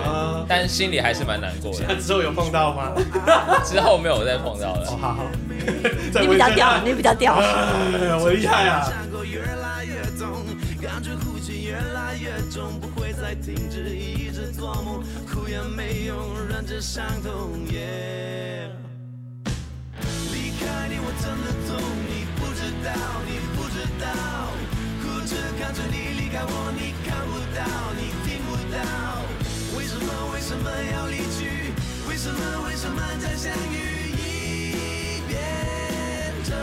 [0.48, 1.84] 但心里还是蛮难过的。
[1.86, 2.92] 那之后有碰到吗？
[3.64, 4.88] 之后没有再碰到了。
[4.88, 5.30] 哦、好 好，
[6.20, 7.36] 你比较屌， 你比较屌。
[7.36, 8.90] 我厉害啊！
[21.00, 21.74] 我真的懂
[22.08, 22.88] 你不知道
[23.26, 24.04] 你不知道
[25.02, 27.60] 哭着看着你离开我你看不到
[27.98, 28.78] 你听不到
[29.76, 31.72] 为什么为什么要离去
[32.08, 35.34] 为什么为什么再相遇已变
[36.44, 36.54] 成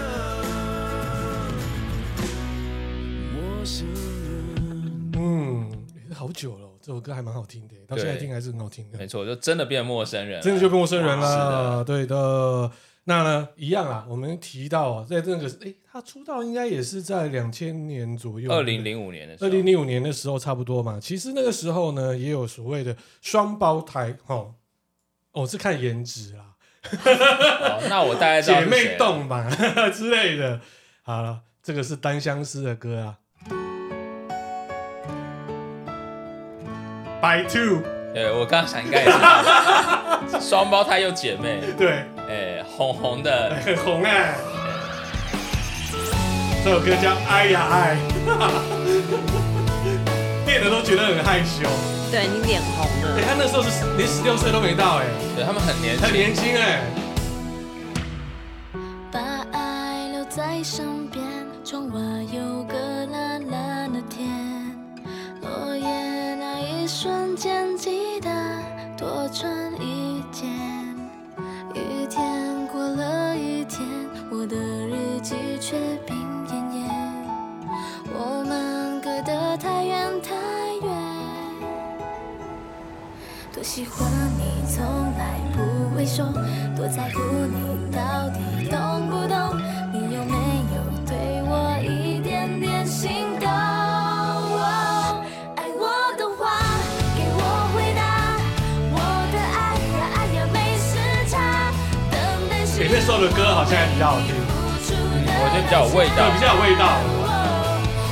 [3.33, 5.71] 陌生人嗯
[6.13, 8.97] 好久了这首歌还蛮好听的，到现在听还是很好听的。
[8.97, 11.77] 没错，就真的变陌生人，真的就变陌生人了。
[11.77, 12.71] 的对的，
[13.03, 20.99] 那呢一样啊，我们提到啊，在这个哎，他出道应该也是在两千年左右，二零零五年的时候，二零零五年的时候差不多嘛。
[20.99, 24.55] 其实那个时候呢，也有所谓的双胞胎，哦，
[25.31, 26.55] 我是看颜值啦。
[26.83, 29.49] 哦，那我大概 姐妹洞嘛
[29.93, 30.59] 之类的。
[31.03, 33.17] 好了，这个是单相思的歌啊。
[37.21, 37.83] By two，
[38.15, 44.33] 对，我刚刚想应该也是 双胞胎又姐妹，对，哎，红红的，很红哎。
[46.63, 47.95] 这首歌叫《爱呀爱》，
[50.47, 51.67] 练的都觉得很害羞。
[52.11, 53.15] 对，你脸红了。
[53.17, 55.05] 哎，他那时候是连十六岁都没到哎，
[55.35, 56.81] 对他们很年轻，很年轻哎。
[59.11, 59.19] 把
[59.51, 61.23] 爱留在身边，
[61.63, 61.99] 窗外
[74.51, 76.13] 的日记却病
[76.45, 76.83] 恹恹。
[78.13, 80.35] 我们隔得太远太
[80.85, 80.91] 远。
[83.53, 84.05] 多喜欢
[84.37, 84.83] 你，从
[85.17, 86.25] 来不会说，
[86.75, 89.57] 多在乎你，到底懂不懂？
[89.93, 90.35] 你有没
[90.75, 93.47] 有对我一点点心动？
[95.55, 95.87] 爱我
[96.17, 96.59] 的话，
[97.15, 97.39] 给我
[97.73, 98.35] 回答。
[98.91, 98.99] 我
[99.31, 100.91] 的爱呀爱呀没时
[101.29, 101.71] 差，
[102.11, 102.83] 等待是。
[102.83, 104.35] 欸，那时候的歌好像还比较好听，
[105.43, 106.85] 我觉得比较有味道，对，比较有味道。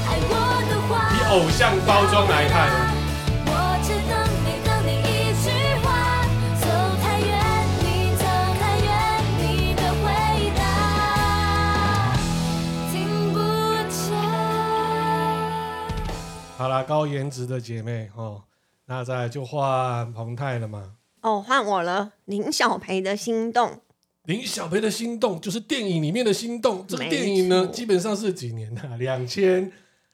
[0.08, 0.34] 爱我
[0.68, 2.98] 的话，以偶像包装来看。
[16.58, 18.44] 好啦，高颜值的姐妹哦，
[18.88, 20.96] 那再来就换彭泰了嘛。
[21.22, 22.12] 哦，换我了。
[22.26, 23.80] 林小培的心动，
[24.30, 26.86] 林小培的心动就是电影里面的心动。
[26.88, 28.98] 这个电影呢，基本上是几年的？
[28.98, 29.72] 两千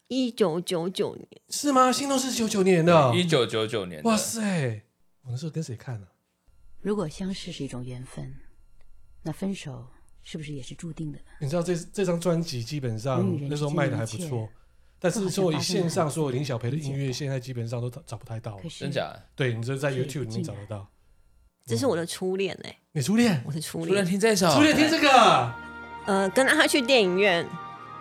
[0.07, 1.91] 一九九九年是吗？
[1.91, 4.01] 心动是九九年的，一九九九年。
[4.03, 4.84] 哇塞，
[5.24, 6.16] 我那时候跟谁看呢、啊？
[6.80, 8.34] 如果相识是一种缘分，
[9.24, 9.86] 那分手
[10.24, 11.26] 是不是也是注定的呢？
[11.41, 14.47] 你知道这这张专辑基本上那时候卖的还不错。
[14.97, 19.13] 但是说以线上所有林小培的音乐，现在基本上都找找不太到了，真假？
[19.36, 20.89] 对，你就在 YouTube 里面找得到。
[21.68, 23.41] 这是我的初恋哎，你初恋？
[23.43, 23.88] 我的初恋。
[23.88, 25.51] 初恋听这首，初恋听这个。
[26.05, 27.43] 呃，跟他去电影院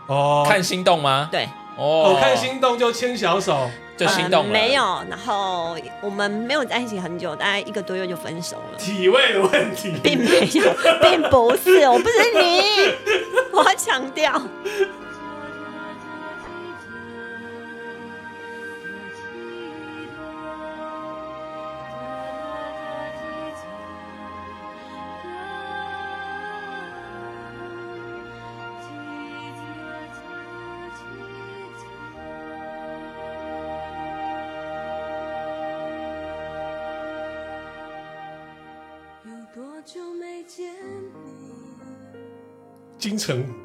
[0.06, 1.30] 哦，看心动吗？
[1.32, 1.48] 对，
[1.78, 4.52] 哦，看心动就牵小手就心动了。
[4.52, 8.78] 没有，然后我们没有在一起很久，大概一个多月就分手了。
[8.78, 12.60] 体位的问题，并没有，并不是，我不是你，
[13.50, 14.42] 我要强调。
[43.04, 43.63] 京城。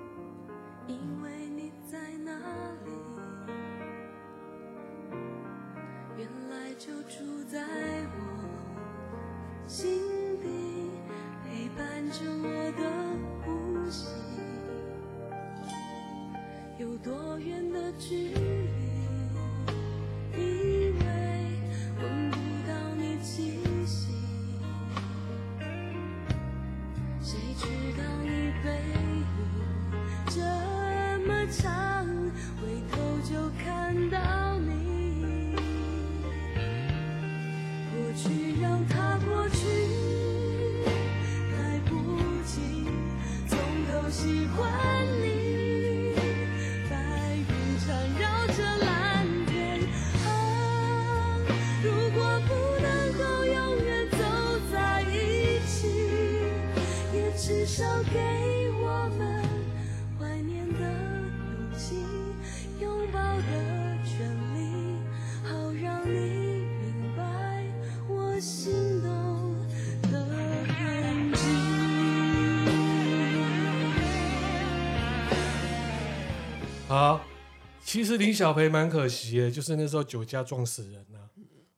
[77.89, 81.25] 其实林小培蛮可惜的，就是那时候酒驾撞死人了，啊。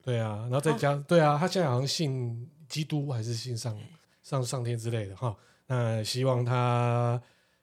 [0.04, 3.80] 对啊，然后再加，哦、对啊，他现在好像信基督还是信上
[4.22, 5.34] 上上天之类的哈。
[5.68, 7.22] 那希望他，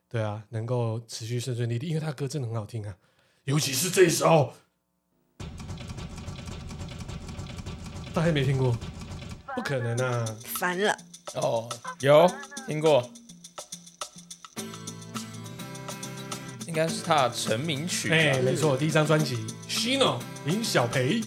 [0.08, 2.96] 对啊，能够持续顺顺利利，因为他歌真的很好听啊，
[3.44, 4.54] 尤其是这一首。
[8.14, 8.74] 大家没听过，
[9.54, 10.24] 不可能啊！
[10.42, 10.96] 烦了，
[11.34, 11.68] 哦，
[12.00, 12.26] 有
[12.66, 13.10] 听过，
[16.68, 18.14] 应该是他的成名曲吧。
[18.14, 19.36] 哎、没错，第一张专辑
[19.68, 21.22] 《Shino》林小培。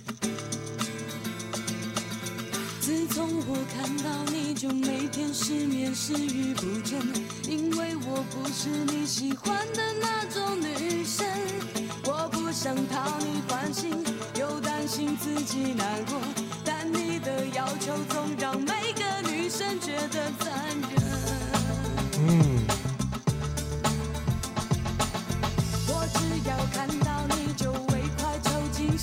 [2.80, 7.02] 自从我看到你就每天失眠，食欲不振，
[7.50, 11.26] 因为我不是你喜欢的那种女生。
[12.06, 13.96] 我不想讨你欢心，
[14.40, 16.22] 又担心自己难过，
[16.64, 21.02] 但你的要求总让每个女生觉得残忍。
[22.20, 22.64] 嗯，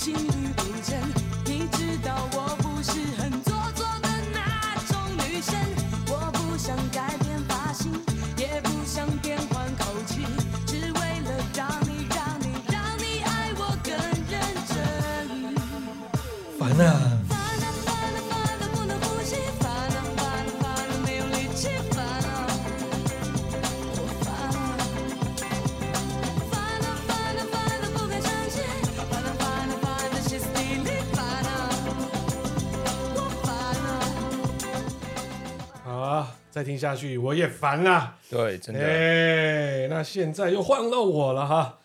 [0.09, 0.16] 筋，
[0.82, 1.07] 心
[36.59, 38.18] 再听下去我也烦啦。
[38.28, 38.80] 对，真的。
[38.84, 41.78] 哎，那现在又换到我了哈。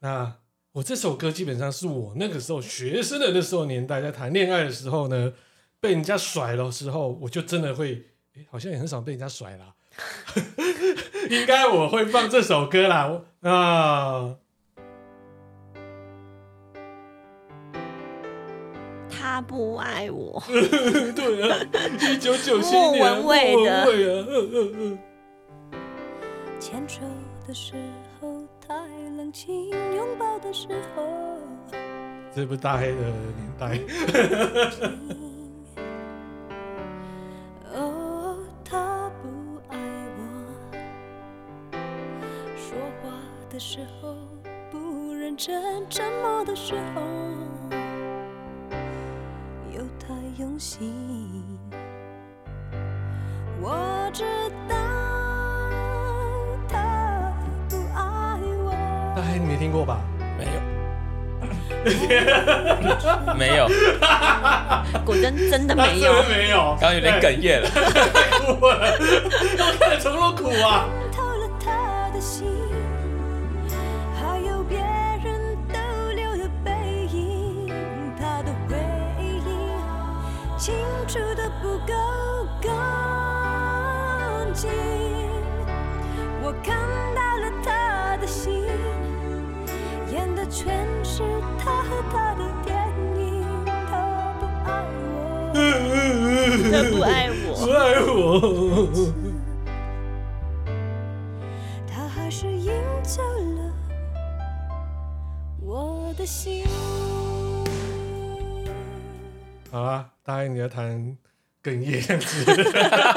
[0.00, 0.32] 那
[0.72, 5.34] 我这首歌基本上是我那个时候学生的那时候年代，在谈恋爱的时候呢，
[5.80, 9.74] 被人家甩的时候，我就真的会，哎，好像也很少被人家甩啦。
[11.28, 13.06] 应该我会放这首歌啦。
[13.06, 14.36] 我啊，
[19.26, 21.58] 他不爱我， 对啊，
[22.00, 24.98] 一九九七年，莫文蔚的蔚啊，嗯嗯嗯。
[26.60, 27.00] 牵手
[27.46, 27.74] 的时
[28.20, 28.72] 候太
[29.16, 31.04] 冷清，拥抱的时候。
[32.34, 33.80] 这不是大黑的年代。
[59.76, 59.98] 过吧？
[60.38, 60.50] 没有。
[63.36, 63.68] 没有，
[65.04, 67.68] 果真真的没有，没有，刚刚有点哽咽了，
[68.44, 70.84] 哭了， 我看了从头苦啊。
[112.26, 113.14] 哽咽这样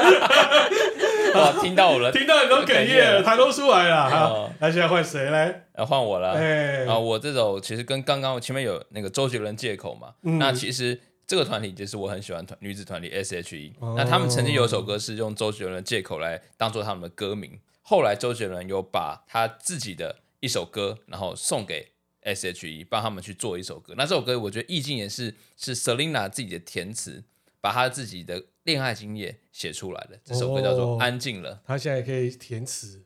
[0.69, 4.09] 子， 哇，听到我了，听到你都哽咽了，弹都出来了。
[4.09, 5.65] 好哦，那现在换谁来？
[5.77, 6.31] 要换我了。
[6.33, 6.85] 哎。
[6.85, 10.37] 啊，我这首其实跟刚刚前面有那个周杰伦借口嘛，嗯。
[10.39, 13.93] 那其实这个团体就是我很喜欢团女子团体 S.H.E，、哦。
[13.97, 21.91] 那他们曾经有首歌是用周杰伦的借口来当做他们的歌名，后来周杰伦有把他自己的一首歌，然后送给
[22.23, 23.93] S.H.E，帮他们去做一首歌。
[23.95, 27.23] 那这首歌我觉得意境也是是 Selina 自己的填词，
[27.61, 30.19] 把他自己的恋爱经验写出来的。
[30.23, 31.55] 这首歌叫做哦《安静了》。
[31.65, 33.03] 他现在可以填词，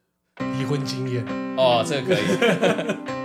[0.60, 1.26] 离婚经验。
[1.56, 3.14] 哦，这个可以。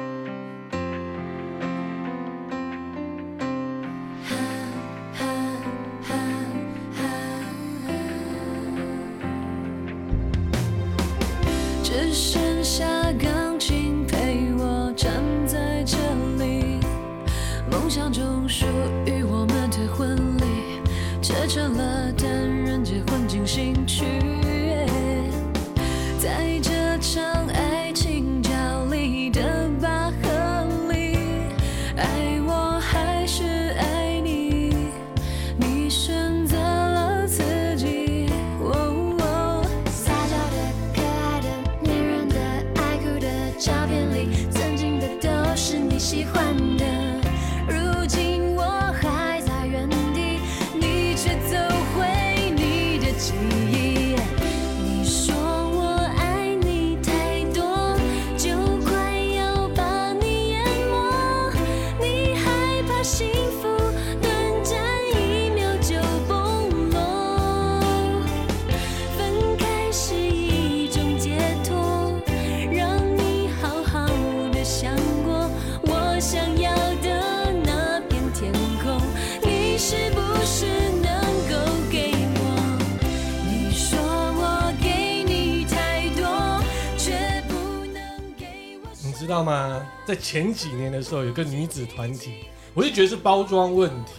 [90.08, 94.12] 在前几年的时候，有个女子团体，我就觉得是包装问题。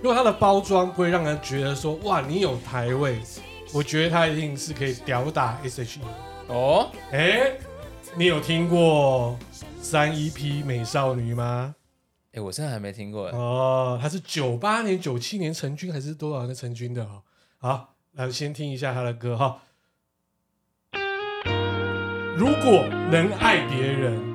[0.00, 3.20] 如果她的包装不会让人觉得说哇，你有台位，
[3.74, 6.00] 我觉得她一定是可以吊打 S.H.E。
[6.48, 7.58] 哦，哎、欸，
[8.16, 9.38] 你有听过
[9.82, 11.74] 三一 P 美少女吗？
[12.28, 13.26] 哎、欸，我真的还没听过。
[13.28, 17.06] 哦，她是九八年、九七年成军还是多少年成军的？
[17.58, 19.60] 好，来先听一下她的歌哈。
[22.38, 24.29] 如果能爱别人，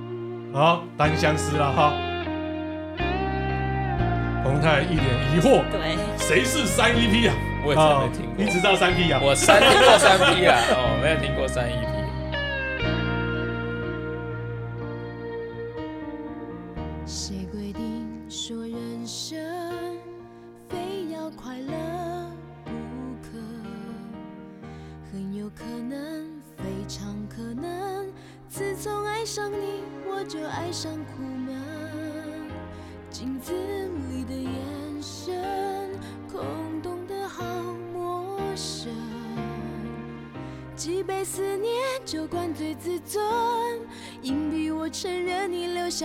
[0.55, 1.91] 好，单相思了哈。
[4.41, 7.35] 洪泰一脸疑惑，对，谁是三 EP 啊？
[7.65, 8.33] 我也真没听过。
[8.37, 9.19] 你只知道三 P 啊？
[9.21, 11.71] 我三听过三 P 啊，哦，没有听过三 EP。
[11.91, 11.94] 谁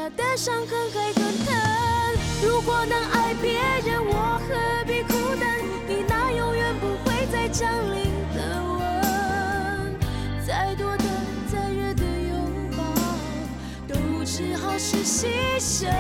[0.01, 1.55] 下的伤痕还很疼。
[2.43, 5.61] 如果能爱别人，我何必孤单？
[5.87, 9.95] 你那永远不会再降临的吻，
[10.47, 11.05] 再多的、
[11.53, 12.83] 再热的拥抱，
[13.87, 15.27] 都只好是牺
[15.61, 15.91] 牲。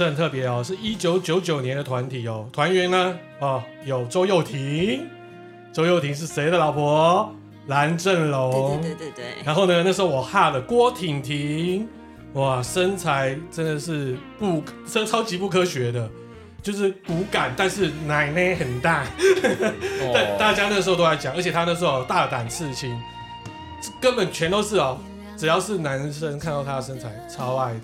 [0.00, 2.48] 这很特别哦，是一九九九年的团体哦。
[2.50, 5.06] 团员呢，哦，有周幼婷，
[5.74, 7.30] 周幼婷是谁的老婆？
[7.66, 8.80] 蓝正龙。
[8.80, 9.44] 对对对对对。
[9.44, 11.86] 然后呢，那时候我哈了郭婷婷，
[12.32, 16.08] 哇，身材真的是不，真超级不科学的。
[16.62, 19.04] 就是骨感，但是奶奶很大，
[20.14, 22.98] 但大家那时候都在讲，而且他那时候大胆刺青，
[24.00, 24.96] 根本全都是哦，
[25.36, 27.80] 只要是男生看到他的身材超爱的。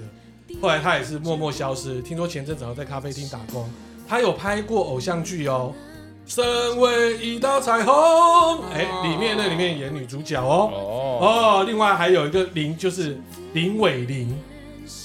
[0.60, 3.68] 后来他也是默默消失，听说前阵子好像在咖啡厅打工。
[4.08, 5.72] 他有拍过偶像剧哦，
[6.34, 7.94] 《身为一道彩虹》，
[8.72, 13.18] 哎，里面那里面演女主角哦，哦，另外还有一个林，就是
[13.52, 14.36] 林伟玲，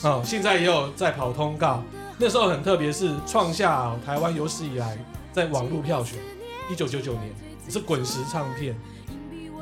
[0.04, 1.84] 哦，现在也有在跑通告。
[2.18, 4.98] 那时候很特别，是创下台湾有史以来
[5.34, 6.18] 在网络票选，
[6.72, 7.32] 一九九九年。
[7.70, 8.76] 是滚石唱片，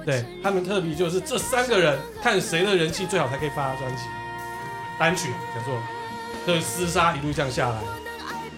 [0.04, 4.02] 对他们特别就是这三个人看谁的人气最好才可以发专辑
[5.00, 5.74] 单曲，叫做
[6.46, 7.76] 这个厮杀一路这样下来，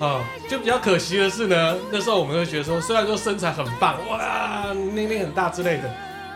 [0.05, 5.93] 啊、嗯，就比较可惜的是呢，那时候我们会觉得说，虽然说身材很棒，哇，年龄很大之类的，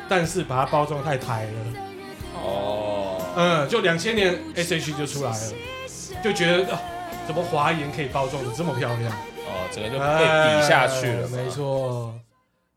[0.07, 1.51] 但是把它包装太台了，
[2.35, 5.53] 哦，嗯，就两千年 S.H.E 就出来了，
[6.23, 6.77] 就觉得。
[7.25, 9.11] 怎么华研可以包装的这么漂亮？
[9.11, 11.27] 哦，整个就被比下去了。
[11.29, 12.13] 没错。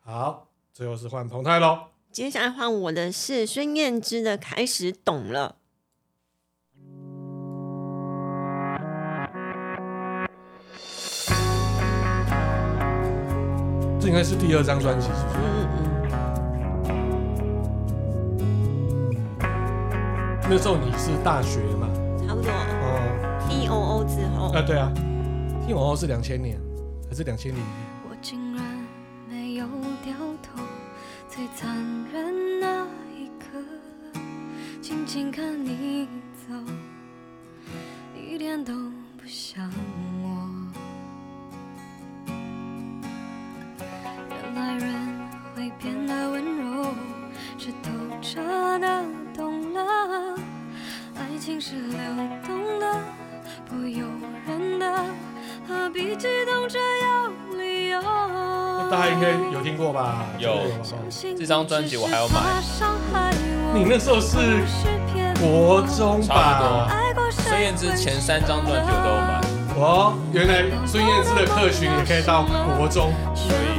[0.02, 1.80] 好，最后是换彭泰喽。
[2.10, 5.56] 接下来换我的是孙燕姿的《开始懂了》。
[14.08, 15.36] 应该是第二张专辑，是不是？
[15.36, 15.78] 嗯嗯。
[20.48, 21.86] 那时候你是大学嘛？
[22.26, 22.50] 差不多。
[22.50, 24.90] 哦 T O O 之后，啊对啊
[25.66, 26.58] ，T O O 是两千年
[27.06, 27.64] 还是两千零一？
[28.08, 28.64] 我竟然
[29.28, 29.66] 没有
[30.02, 30.62] 掉头，
[31.28, 31.68] 最残
[32.10, 33.62] 忍那一刻，
[34.80, 36.08] 静静看你
[36.48, 36.54] 走，
[38.16, 38.72] 一点都
[39.18, 39.70] 不像
[40.22, 40.37] 我。
[44.58, 44.92] 来人
[45.54, 46.92] 会变得温柔，
[47.56, 47.90] 是透
[48.20, 48.40] 彻
[48.80, 50.34] 的懂了，
[51.16, 51.96] 爱情是流
[52.44, 52.98] 动的。
[53.66, 54.04] 不由
[54.46, 55.04] 人的，
[55.66, 58.00] 何必激动着有理由？
[58.90, 60.24] 大家应该有听过吧？
[60.38, 60.62] 有，
[61.38, 62.40] 这张专辑我还要买。
[63.74, 64.64] 你那时候是
[65.40, 66.90] 国中吧？
[67.30, 69.40] 孙燕姿前三张专辑我都有买。
[69.80, 72.44] 哦，原来孙燕姿的客群也可以到
[72.76, 73.12] 国中。
[73.36, 73.77] 所以。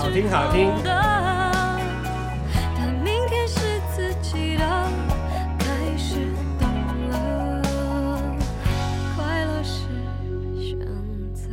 [0.00, 0.72] 好听好听。
[0.82, 1.78] 但
[3.04, 4.64] 明天是自己的，
[5.58, 6.26] 开始
[6.58, 6.66] 懂
[7.10, 7.60] 了，
[9.14, 9.82] 快乐是
[10.58, 10.78] 选
[11.34, 11.50] 择。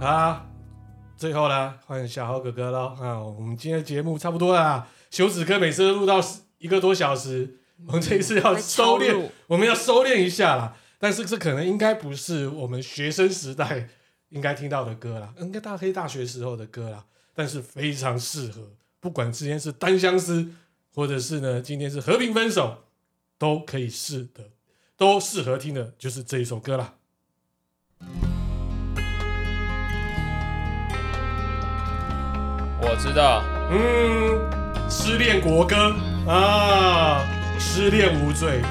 [0.00, 0.44] 好，
[1.16, 3.22] 最后呢，欢迎小豪哥哥喽啊！
[3.22, 6.18] 我们今天的节目差不多了，休止哥每次都录到
[6.58, 10.74] 一个多小时，我们这一次要收敛，我们要收敛一下啦。
[11.04, 13.90] 但是这可能应该不是我们学生时代
[14.30, 17.04] 应该听到的歌啦，应该大黑大学时候的歌啦。
[17.34, 20.48] 但是非常适合，不管之前是单相思，
[20.94, 22.84] 或者是呢今天是和平分手，
[23.36, 24.44] 都可以试的，
[24.96, 26.94] 都适合听的，就是这一首歌啦。
[32.80, 35.76] 我知道，嗯，失恋国歌
[36.26, 37.20] 啊，
[37.60, 38.62] 失恋无罪，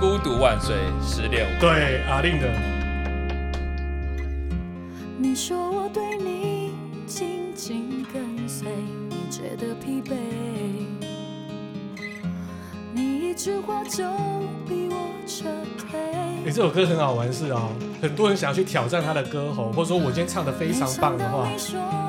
[0.00, 1.70] 孤独万岁，失恋无罪。
[1.70, 2.48] 对，阿令的。
[5.18, 6.72] 你说我对你
[7.06, 8.68] 紧紧跟随，
[9.08, 10.14] 你觉得疲惫，
[12.92, 14.04] 你一句话就
[14.68, 15.44] 逼我撤
[15.78, 15.98] 退。
[16.00, 17.72] 哎、欸，这首歌很好玩是啊、哦，
[18.02, 21.48] 很多人想要去挑战他的歌喉，或者说我今天唱得非常棒的话，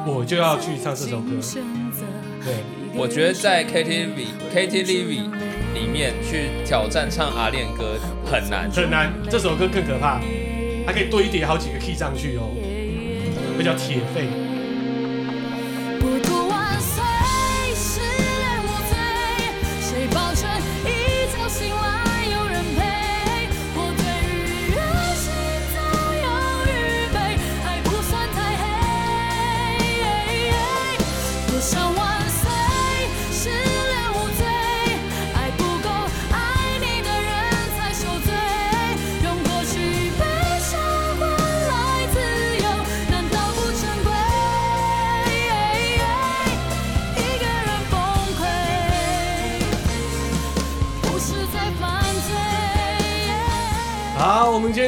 [0.06, 1.30] 我就要去唱这首歌。
[2.44, 2.64] 对，
[2.96, 5.30] 我觉得在 KTV KTV
[5.76, 8.72] 里面去挑战唱阿恋歌很难。
[8.72, 10.22] 很难，这首歌更可怕，
[10.88, 12.50] 它可以堆叠好几个 key 上去哦，
[13.58, 14.45] 那叫铁肺。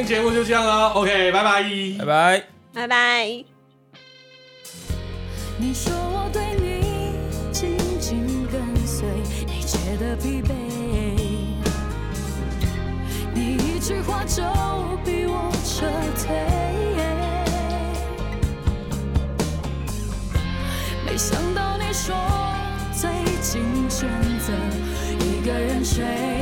[0.08, 1.62] 节目就这样了，OK，拜拜，
[1.98, 2.42] 拜拜，
[2.72, 3.44] 拜拜。
[5.58, 7.12] 你说我对你
[7.52, 9.06] 紧紧跟随，
[9.46, 10.54] 你觉得疲惫，
[13.34, 14.42] 你一句话就
[15.04, 15.84] 逼我撤
[16.16, 16.34] 退，
[21.04, 22.16] 没想到你说
[22.94, 23.10] 最
[23.42, 24.54] 近选择
[25.26, 26.37] 一个人睡。